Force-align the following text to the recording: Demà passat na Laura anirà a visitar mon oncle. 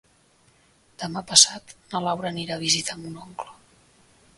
Demà 1.03 1.23
passat 1.33 1.75
na 1.93 2.03
Laura 2.09 2.33
anirà 2.35 2.57
a 2.59 2.67
visitar 2.67 3.01
mon 3.05 3.25
oncle. 3.29 3.57